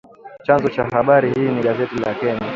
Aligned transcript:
Chanzo 0.43 0.69
cha 0.69 0.83
habari 0.85 1.33
hii 1.33 1.49
ni 1.51 1.61
gazeti 1.61 1.95
la 1.95 2.15
Kenya 2.15 2.41